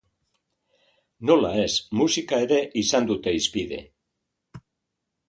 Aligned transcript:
Nola 1.29 1.51
ez, 1.65 1.69
musika 1.99 2.39
ere 2.47 2.57
izan 2.85 3.11
dute 3.13 3.35
hizpide. 3.41 3.83